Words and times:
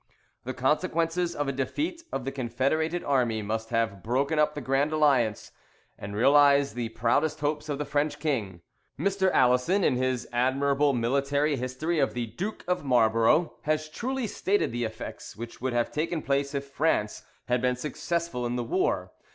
The 0.45 0.55
consequences 0.55 1.35
of 1.35 1.47
a 1.47 1.51
defeat 1.51 2.01
of 2.11 2.25
the 2.25 2.31
confederated 2.31 3.03
army 3.03 3.43
must 3.43 3.69
have 3.69 4.01
broken 4.01 4.39
up 4.39 4.55
the 4.55 4.59
Grand 4.59 4.91
Alliance, 4.91 5.51
and 5.95 6.15
realised 6.15 6.73
the 6.73 6.89
proudest 6.89 7.41
hopes 7.41 7.69
of 7.69 7.77
the 7.77 7.85
French 7.85 8.17
king. 8.17 8.61
Mr. 8.97 9.29
Alison, 9.31 9.83
in 9.83 9.97
his 9.97 10.27
admirable 10.33 10.93
military 10.93 11.55
history 11.55 11.99
of 11.99 12.15
the 12.15 12.25
Duke 12.25 12.63
of 12.67 12.83
Marlborough, 12.83 13.53
has 13.65 13.89
truly 13.89 14.25
stated 14.25 14.71
the 14.71 14.85
effects 14.85 15.35
which 15.37 15.61
would 15.61 15.73
have 15.73 15.91
taken 15.91 16.23
place 16.23 16.55
if 16.55 16.67
France 16.67 17.21
had 17.45 17.61
been 17.61 17.75
successful 17.75 18.47
in 18.47 18.55
the 18.55 18.63
war. 18.63 19.11